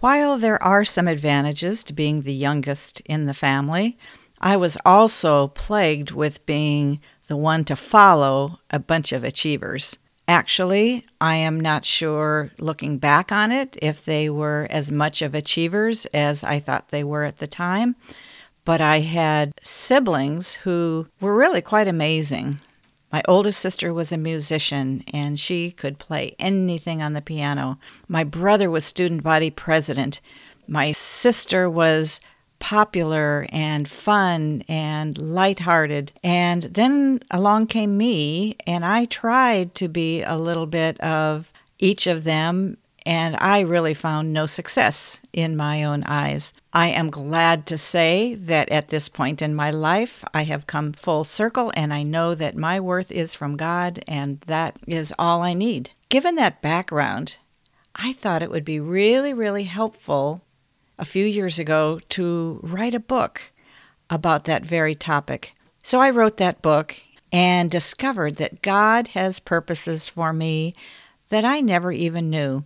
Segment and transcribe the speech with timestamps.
[0.00, 3.98] While there are some advantages to being the youngest in the family,
[4.40, 9.98] I was also plagued with being the one to follow a bunch of achievers.
[10.26, 15.34] Actually, I am not sure looking back on it if they were as much of
[15.34, 17.94] achievers as I thought they were at the time,
[18.64, 22.58] but I had siblings who were really quite amazing.
[23.12, 27.78] My oldest sister was a musician and she could play anything on the piano.
[28.06, 30.20] My brother was student body president.
[30.68, 32.20] My sister was
[32.60, 36.12] popular and fun and lighthearted.
[36.22, 42.06] And then along came me, and I tried to be a little bit of each
[42.06, 46.52] of them, and I really found no success in my own eyes.
[46.72, 50.92] I am glad to say that at this point in my life, I have come
[50.92, 55.42] full circle, and I know that my worth is from God, and that is all
[55.42, 55.90] I need.
[56.08, 57.38] Given that background,
[57.96, 60.42] I thought it would be really, really helpful
[60.96, 63.52] a few years ago to write a book
[64.08, 65.56] about that very topic.
[65.82, 66.96] So I wrote that book
[67.32, 70.74] and discovered that God has purposes for me
[71.30, 72.64] that I never even knew.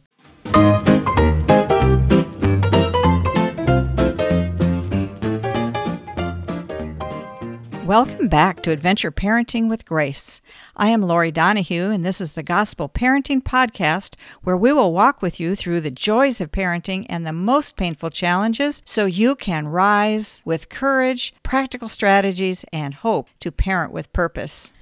[7.85, 10.41] Welcome back to Adventure Parenting with Grace.
[10.75, 15.21] I am Laurie Donahue, and this is the Gospel Parenting Podcast, where we will walk
[15.21, 19.69] with you through the joys of parenting and the most painful challenges so you can
[19.69, 24.73] rise with courage, practical strategies, and hope to parent with purpose.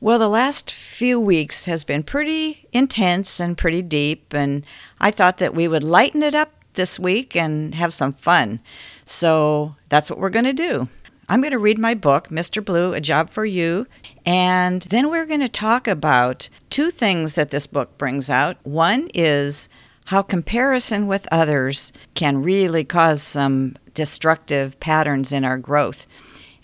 [0.00, 4.66] Well, the last few weeks has been pretty intense and pretty deep, and
[5.00, 8.58] I thought that we would lighten it up this week and have some fun.
[9.04, 10.88] So that's what we're going to do.
[11.30, 12.64] I'm going to read my book, Mr.
[12.64, 13.86] Blue, A Job for You,
[14.24, 18.56] and then we're going to talk about two things that this book brings out.
[18.62, 19.68] One is
[20.06, 26.06] how comparison with others can really cause some destructive patterns in our growth.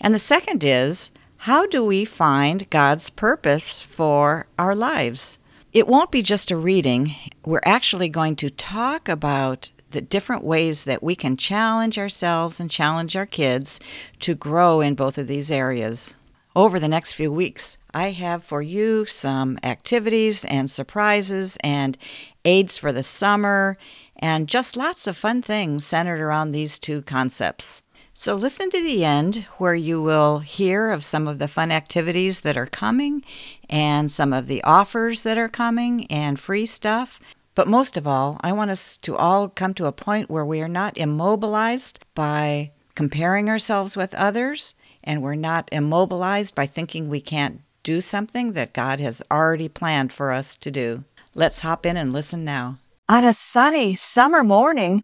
[0.01, 5.37] And the second is how do we find God's purpose for our lives?
[5.73, 7.13] It won't be just a reading.
[7.45, 12.69] We're actually going to talk about the different ways that we can challenge ourselves and
[12.69, 13.79] challenge our kids
[14.19, 16.15] to grow in both of these areas.
[16.55, 21.97] Over the next few weeks, I have for you some activities and surprises and
[22.45, 23.77] aids for the summer
[24.15, 27.81] and just lots of fun things centered around these two concepts.
[28.13, 32.41] So, listen to the end where you will hear of some of the fun activities
[32.41, 33.25] that are coming
[33.69, 37.19] and some of the offers that are coming and free stuff.
[37.55, 40.61] But most of all, I want us to all come to a point where we
[40.61, 47.21] are not immobilized by comparing ourselves with others, and we're not immobilized by thinking we
[47.21, 51.05] can't do something that God has already planned for us to do.
[51.33, 52.79] Let's hop in and listen now.
[53.07, 55.03] On a sunny summer morning,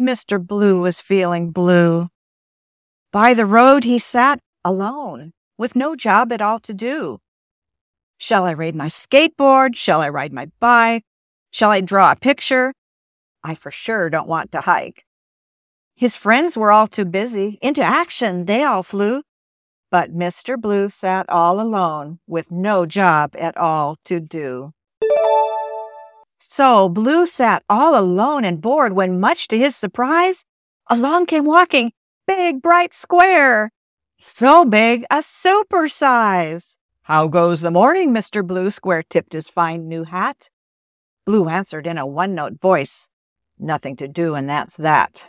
[0.00, 0.44] Mr.
[0.44, 2.08] Blue was feeling blue.
[3.12, 7.20] By the road, he sat alone, with no job at all to do.
[8.16, 9.76] Shall I ride my skateboard?
[9.76, 11.04] Shall I ride my bike?
[11.58, 12.72] Shall I draw a picture?
[13.42, 15.04] I for sure don't want to hike.
[15.96, 17.58] His friends were all too busy.
[17.60, 19.24] Into action they all flew.
[19.90, 20.56] But Mr.
[20.56, 24.72] Blue sat all alone with no job at all to do.
[26.36, 30.44] So Blue sat all alone and bored when, much to his surprise,
[30.88, 31.90] along came walking
[32.28, 33.72] Big Bright Square.
[34.16, 36.78] So big, a super size.
[37.02, 38.46] How goes the morning, Mr.
[38.46, 40.50] Blue Square tipped his fine new hat.
[41.28, 43.10] Blue answered in a one note voice,
[43.58, 45.26] Nothing to do, and that's that.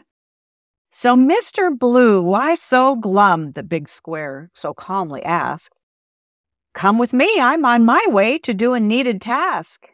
[0.94, 1.78] So, Mr.
[1.78, 3.52] Blue, why so glum?
[3.52, 5.82] the big square so calmly asked.
[6.74, 9.90] Come with me, I'm on my way to do a needed task.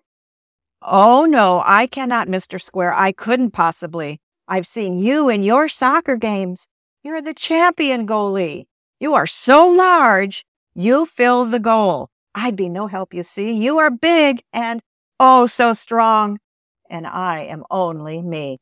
[0.80, 2.62] Oh, no, I cannot, Mr.
[2.62, 2.94] Square.
[2.94, 4.20] I couldn't possibly.
[4.48, 6.68] I've seen you in your soccer games.
[7.02, 8.66] You're the champion goalie.
[9.00, 10.46] You are so large,
[10.76, 12.12] you fill the goal.
[12.36, 13.52] I'd be no help, you see.
[13.52, 14.84] You are big and
[15.20, 16.40] oh, so strong,
[16.90, 18.58] and I am only me.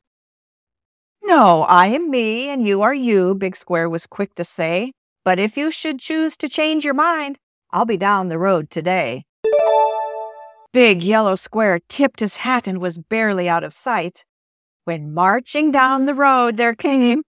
[1.24, 4.92] No, I am me and you are you, Big Square was quick to say.
[5.24, 7.38] But if you should choose to change your mind,
[7.72, 9.24] I'll be down the road today.
[10.74, 14.26] Big Yellow Square tipped his hat and was barely out of sight.
[14.84, 17.24] When marching down the road there came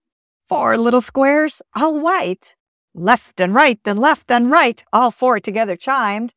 [0.46, 2.54] four little squares, all white.
[2.94, 6.34] Left and right and left and right, all four together chimed.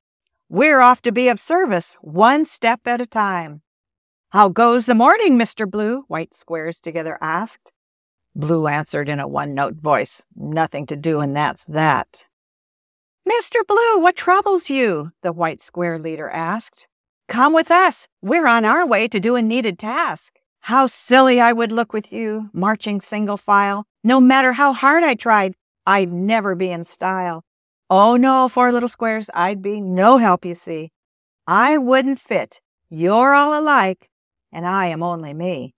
[0.52, 3.62] We're off to be of service, one step at a time.
[4.30, 5.70] How goes the morning, Mr.
[5.70, 6.06] Blue?
[6.08, 7.72] White squares together asked.
[8.34, 12.26] Blue answered in a one note voice, Nothing to do, and that's that.
[13.28, 13.60] Mr.
[13.68, 15.12] Blue, what troubles you?
[15.22, 16.88] the white square leader asked.
[17.28, 18.08] Come with us.
[18.24, 20.40] We're on our way to do a needed task.
[20.62, 23.86] How silly I would look with you, marching single file.
[24.04, 25.54] No matter how hard I tried,
[25.86, 27.44] I'd never be in style.
[27.92, 30.92] Oh no, four little squares, I'd be no help, you see.
[31.48, 32.62] I wouldn't fit.
[32.90, 34.10] You're all alike,
[34.52, 35.74] and I am only me.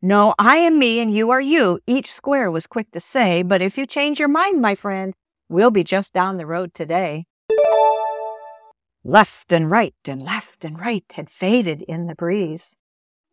[0.00, 3.60] No, I am me and you are you, each square was quick to say, but
[3.60, 5.14] if you change your mind, my friend,
[5.48, 7.26] we'll be just down the road today.
[9.04, 12.74] Left and right and left and right had faded in the breeze.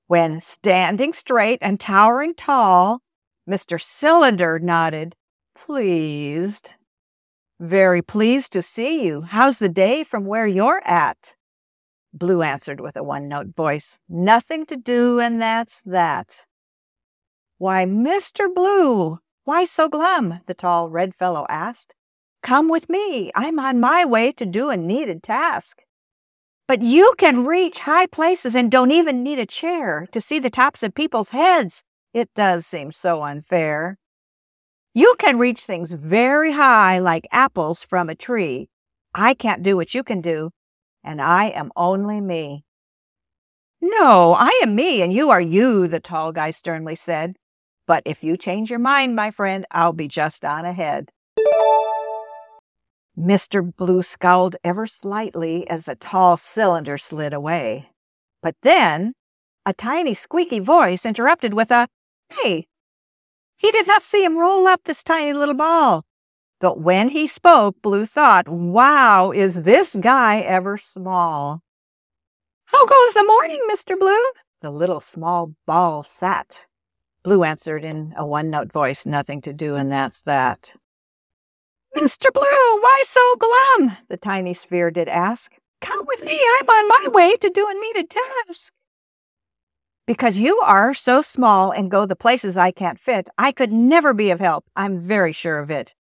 [0.08, 3.00] When standing straight and towering tall,
[3.50, 3.82] Mr.
[3.82, 5.16] Cylinder nodded,
[5.56, 6.74] pleased.
[7.60, 9.22] Very pleased to see you.
[9.22, 11.36] How's the day from where you're at?
[12.14, 14.00] Blue answered with a one note voice.
[14.08, 16.46] Nothing to do, and that's that.
[17.58, 18.48] Why, Mr.
[18.54, 20.40] Blue, why so glum?
[20.46, 21.96] the tall red fellow asked.
[22.42, 23.30] Come with me.
[23.36, 25.84] I'm on my way to do a needed task.
[26.66, 30.50] But you can reach high places and don't even need a chair to see the
[30.50, 31.84] tops of people's heads.
[32.14, 33.98] It does seem so unfair.
[34.94, 38.70] You can reach things very high like apples from a tree.
[39.14, 40.52] I can't do what you can do,
[41.04, 42.64] and I am only me.
[43.82, 47.38] No, I am me and you are you, the tall guy sternly said.
[47.88, 51.10] But if you change your mind, my friend, I'll be just on ahead.
[53.18, 53.76] Mr.
[53.76, 57.90] Blue scowled ever slightly as the tall cylinder slid away.
[58.42, 59.14] But then
[59.66, 61.88] a tiny squeaky voice interrupted with a,
[62.30, 62.69] Hey!
[63.60, 66.06] He did not see him roll up this tiny little ball.
[66.62, 71.62] But when he spoke, Blue thought, Wow, is this guy ever small?
[72.66, 74.00] How goes the morning, Mr.
[74.00, 74.24] Blue?
[74.62, 76.66] The little small ball sat.
[77.22, 80.74] Blue answered in a one note voice, Nothing to do, and that's that.
[81.98, 82.32] Mr.
[82.32, 83.98] Blue, why so glum?
[84.08, 85.54] The tiny sphere did ask.
[85.82, 88.74] Come with me, I'm on my way to do a needed task.
[90.10, 94.12] Because you are so small and go the places I can't fit, I could never
[94.12, 94.66] be of help.
[94.76, 95.94] I'm very sure of it.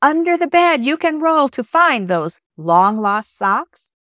[0.00, 3.92] Under the bed you can roll to find those long lost socks,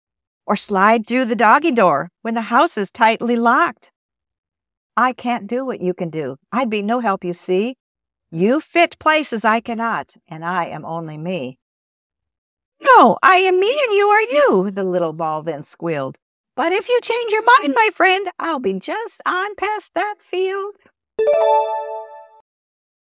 [0.46, 3.90] or slide through the doggy door when the house is tightly locked.
[4.96, 6.36] I can't do what you can do.
[6.52, 7.76] I'd be no help, you see.
[8.30, 11.58] You fit places I cannot, and I am only me.
[12.80, 16.20] No, I am me and you are you, the little ball then squealed.
[16.60, 20.74] But if you change your mind, my friend, I'll be just on past that field.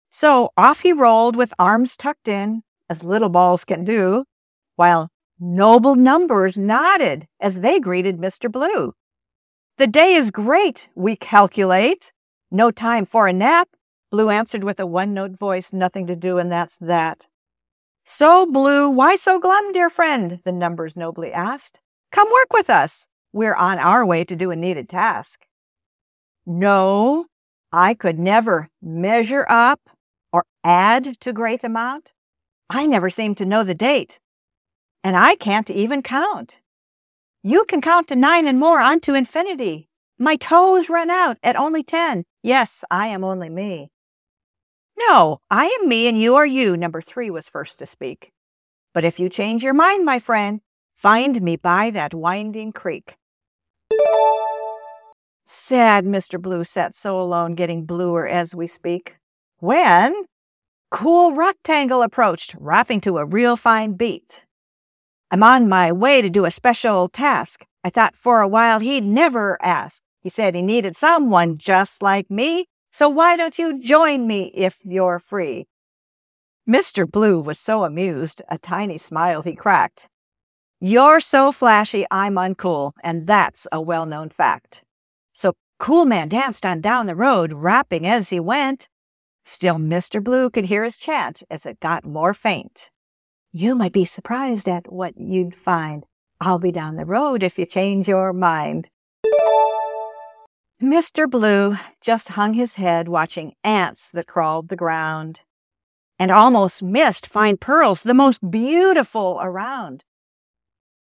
[0.10, 4.26] So off he rolled with arms tucked in, as little balls can do,
[4.76, 5.08] while
[5.40, 8.52] noble numbers nodded as they greeted Mr.
[8.52, 8.92] Blue.
[9.78, 12.12] The day is great, we calculate.
[12.52, 13.70] No time for a nap,
[14.12, 17.28] Blue answered with a one note voice, nothing to do, and that's that.
[18.04, 20.42] So, Blue, why so glum, dear friend?
[20.44, 21.80] The numbers nobly asked.
[22.12, 23.08] Come work with us.
[23.38, 25.46] We're on our way to do a needed task.
[26.48, 27.28] No,
[27.72, 29.80] I could never measure up
[30.34, 32.14] or add to great amount.
[32.68, 34.20] I never seem to know the date.
[35.04, 36.62] And I can't even count.
[37.44, 39.88] You can count to nine and more on to infinity.
[40.18, 42.24] My toes run out at only ten.
[42.42, 43.92] Yes, I am only me.
[44.98, 48.32] No, I am me and you are you, number three was first to speak.
[48.96, 50.62] But if you change your mind, my friend,
[50.96, 53.16] find me by that winding creek.
[55.44, 56.42] Sad Mr.
[56.42, 59.18] Blue sat so alone, getting bluer as we speak.
[59.60, 60.26] When
[60.92, 64.46] Cool Rectangle approached, rapping to a real fine beat.
[65.32, 67.66] I'm on my way to do a special task.
[67.84, 70.02] I thought for a while he'd never ask.
[70.22, 74.80] He said he needed someone just like me so why don't you join me if
[74.84, 75.68] you're free?
[76.68, 77.08] Mr.
[77.10, 80.08] Blue was so amused, a tiny smile he cracked.
[80.80, 84.84] You're so flashy, I'm uncool, and that's a well known fact.
[85.34, 88.90] So Cool Man danced on down the road, rapping as he went.
[89.46, 90.24] Still, Mr.
[90.24, 92.90] Blue could hear his chant as it got more faint.
[93.52, 96.06] You might be surprised at what you'd find.
[96.40, 98.90] I'll be down the road if you change your mind.
[100.82, 101.28] Mr.
[101.28, 105.42] Blue just hung his head watching ants that crawled the ground
[106.20, 110.04] and almost missed fine pearls, the most beautiful around.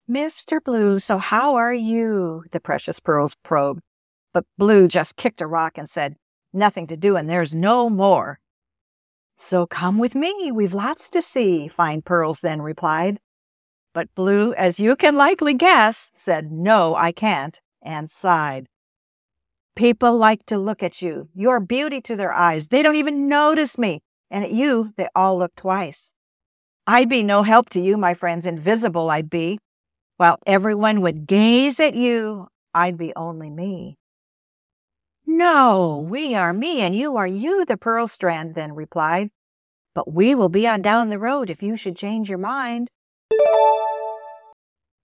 [0.09, 0.63] Mr.
[0.63, 2.45] Blue, so how are you?
[2.53, 3.81] The precious pearls probed.
[4.33, 6.15] But Blue just kicked a rock and said,
[6.53, 8.39] Nothing to do, and there's no more.
[9.37, 13.19] So come with me, we've lots to see, Fine Pearls then replied.
[13.93, 18.69] But Blue, as you can likely guess, said, No, I can't, and sighed.
[19.75, 21.29] People like to look at you.
[21.35, 22.69] You're beauty to their eyes.
[22.69, 24.03] They don't even notice me.
[24.31, 26.15] And at you, they all look twice.
[26.87, 28.47] I'd be no help to you, my friends.
[28.47, 29.59] Invisible I'd be.
[30.16, 33.99] While everyone would gaze at you, I'd be only me.
[35.26, 39.30] No, we are me and you are you, the pearl strand then replied.
[39.94, 42.88] But we will be on down the road if you should change your mind.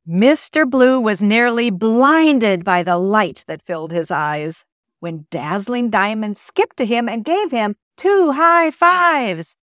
[0.09, 0.69] Mr.
[0.69, 4.65] Blue was nearly blinded by the light that filled his eyes
[5.01, 9.57] when Dazzling Diamond skipped to him and gave him two high fives.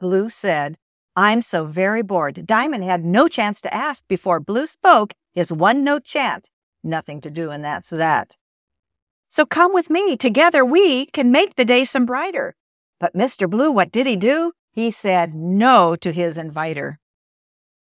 [0.00, 0.78] Blue said,
[1.16, 2.46] I'm so very bored.
[2.46, 6.50] Diamond had no chance to ask before Blue spoke his one note chant.
[6.84, 8.36] Nothing to do, and that's that.
[9.28, 10.16] So come with me.
[10.16, 12.54] Together we can make the day some brighter.
[13.00, 13.48] But Mr.
[13.48, 14.52] Blue, what did he do?
[14.72, 16.98] He said no to his inviter.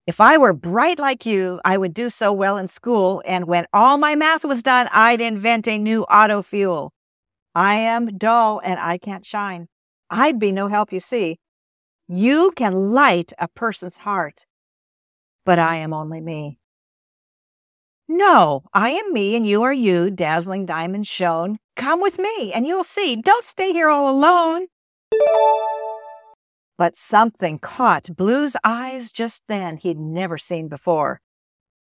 [0.07, 3.67] If I were bright like you, I would do so well in school, and when
[3.71, 6.93] all my math was done, I'd invent a new auto fuel.
[7.53, 9.67] I am dull and I can't shine.
[10.09, 11.37] I'd be no help, you see.
[12.11, 14.47] You can light a person's heart,
[15.45, 16.57] but I am only me.
[18.07, 21.59] No, I am me and you are you, dazzling diamond shone.
[21.75, 23.15] Come with me and you'll see.
[23.15, 24.65] Don't stay here all alone.
[26.79, 31.21] But something caught Blue's eyes just then he'd never seen before.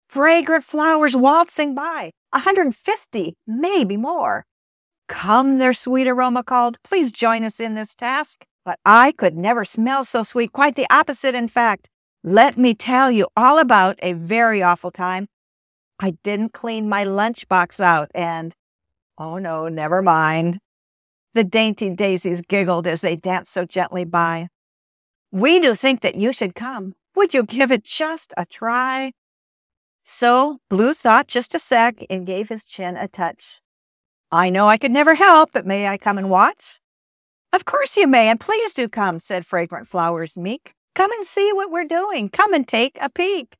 [0.09, 4.45] Fragrant flowers waltzing by, a hundred and fifty, maybe more.
[5.07, 6.77] Come, their sweet aroma called.
[6.83, 8.45] Please join us in this task.
[8.65, 11.89] But I could never smell so sweet, quite the opposite, in fact.
[12.23, 15.27] Let me tell you all about a very awful time.
[15.99, 18.55] I didn't clean my lunchbox out, and
[19.17, 20.59] oh no, never mind.
[21.33, 24.47] The dainty daisies giggled as they danced so gently by.
[25.31, 26.95] We do think that you should come.
[27.15, 29.13] Would you give it just a try?
[30.03, 33.61] So Blue thought just a sec and gave his chin a touch.
[34.31, 36.79] I know I could never help, but may I come and watch?
[37.51, 40.73] Of course you may, and please do come, said Fragrant Flowers meek.
[40.95, 42.29] Come and see what we're doing.
[42.29, 43.55] Come and take a peek.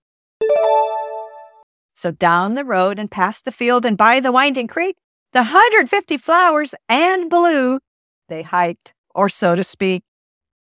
[1.94, 4.98] So down the road and past the field and by the winding creek,
[5.34, 7.80] the hundred fifty flowers and blue,
[8.30, 10.04] they hiked, or so to speak,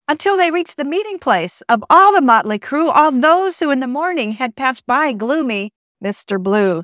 [0.06, 3.80] until they reached the meeting place of all the motley crew, all those who in
[3.80, 5.70] the morning had passed by gloomy
[6.02, 6.42] Mr.
[6.42, 6.82] Blue.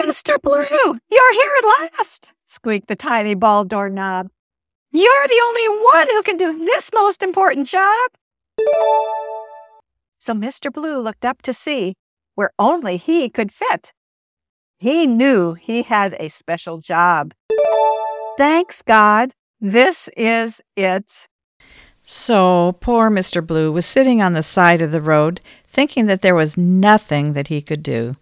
[0.00, 0.40] Mr.
[0.40, 4.28] Blue, you're here at last, squeaked the tiny ball doorknob.
[4.90, 8.10] You're the only one who can do this most important job.
[10.18, 10.72] So Mr.
[10.72, 11.94] Blue looked up to see
[12.34, 13.92] where only he could fit.
[14.78, 17.32] He knew he had a special job.
[18.36, 19.32] Thanks, God.
[19.60, 21.26] This is it.
[22.02, 23.44] So poor Mr.
[23.44, 27.48] Blue was sitting on the side of the road, thinking that there was nothing that
[27.48, 28.16] he could do.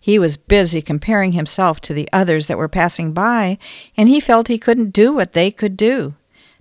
[0.00, 3.58] He was busy comparing himself to the others that were passing by,
[3.96, 6.14] and he felt he couldn't do what they could do.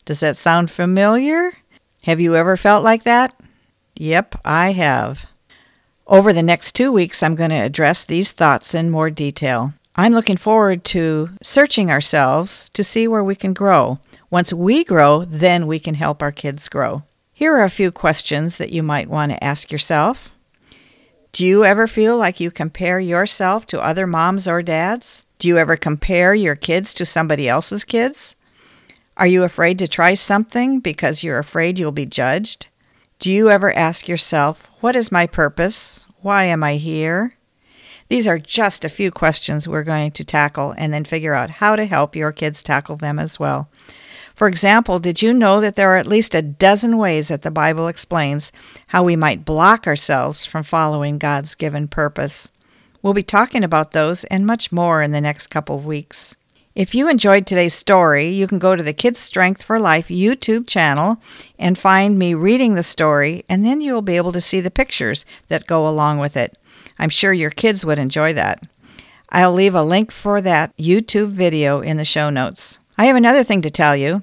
[0.03, 1.53] Does that sound familiar?
[2.03, 3.33] Have you ever felt like that?
[3.95, 5.25] Yep, I have.
[6.05, 9.73] Over the next two weeks, I'm going to address these thoughts in more detail.
[9.95, 13.99] I'm looking forward to searching ourselves to see where we can grow.
[14.29, 17.03] Once we grow, then we can help our kids grow.
[17.33, 20.29] Here are a few questions that you might want to ask yourself.
[21.31, 25.23] Do you ever feel like you compare yourself to other moms or dads?
[25.37, 28.35] Do you ever compare your kids to somebody else's kids?
[29.15, 32.67] Are you afraid to try something because you're afraid you'll be judged?
[33.19, 36.05] Do you ever ask yourself, What is my purpose?
[36.21, 37.35] Why am I here?
[38.09, 41.75] These are just a few questions we're going to tackle and then figure out how
[41.75, 43.69] to help your kids tackle them as well.
[44.35, 47.51] For example, did you know that there are at least a dozen ways that the
[47.51, 48.51] Bible explains
[48.87, 52.51] how we might block ourselves from following God's given purpose?
[53.01, 56.35] We'll be talking about those and much more in the next couple of weeks.
[56.75, 60.67] If you enjoyed today's story, you can go to the Kids Strength for Life YouTube
[60.67, 61.17] channel
[61.57, 65.25] and find me reading the story, and then you'll be able to see the pictures
[65.47, 66.55] that go along with it.
[66.99, 68.61] I'm sure your kids would enjoy that.
[69.29, 72.77] I'll leave a link for that YouTube video in the show notes.
[72.99, 74.21] I have another thing to tell you.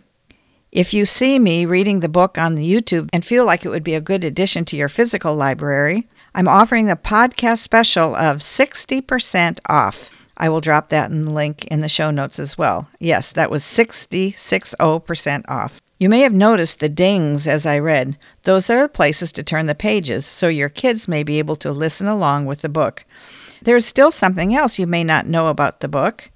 [0.70, 3.84] If you see me reading the book on the YouTube and feel like it would
[3.84, 9.58] be a good addition to your physical library, I'm offering a podcast special of 60%
[9.68, 10.10] off.
[10.36, 12.88] I will drop that in the link in the show notes as well.
[13.00, 15.80] Yes, that was 60, 60% off.
[15.98, 18.18] You may have noticed the dings as I read.
[18.44, 21.72] Those are the places to turn the pages so your kids may be able to
[21.72, 23.06] listen along with the book.
[23.62, 26.30] There is still something else you may not know about the book.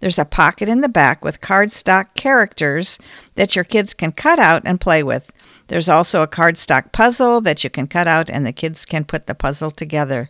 [0.00, 2.98] There's a pocket in the back with cardstock characters
[3.36, 5.32] that your kids can cut out and play with.
[5.68, 9.26] There's also a cardstock puzzle that you can cut out and the kids can put
[9.26, 10.28] the puzzle together.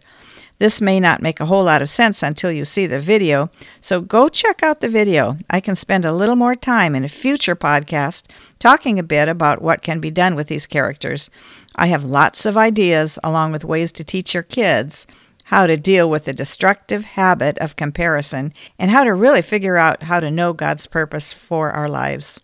[0.60, 3.48] This may not make a whole lot of sense until you see the video,
[3.80, 5.38] so go check out the video.
[5.48, 8.24] I can spend a little more time in a future podcast
[8.58, 11.30] talking a bit about what can be done with these characters.
[11.76, 15.06] I have lots of ideas along with ways to teach your kids
[15.44, 20.02] how to deal with the destructive habit of comparison, and how to really figure out
[20.02, 22.38] how to know God's purpose for our lives.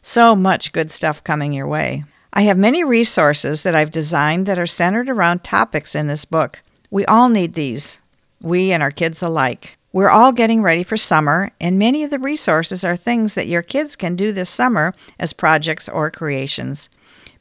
[0.00, 2.04] So much good stuff coming your way.
[2.32, 6.62] I have many resources that I've designed that are centered around topics in this book.
[6.92, 8.00] We all need these,
[8.42, 9.78] we and our kids alike.
[9.92, 13.62] We're all getting ready for summer, and many of the resources are things that your
[13.62, 16.90] kids can do this summer as projects or creations.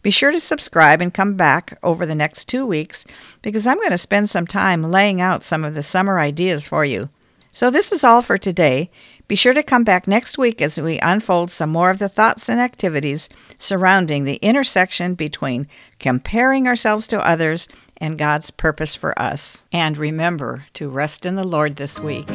[0.04, 3.06] Be sure to subscribe and come back over the next two weeks
[3.42, 6.86] because I'm going to spend some time laying out some of the summer ideas for
[6.86, 7.10] you.
[7.52, 8.92] So, this is all for today.
[9.28, 12.50] Be sure to come back next week as we unfold some more of the thoughts
[12.50, 15.68] and activities surrounding the intersection between
[16.00, 17.68] comparing ourselves to others
[18.00, 19.64] and God's purpose for us.
[19.72, 22.30] And remember to rest in the Lord this week.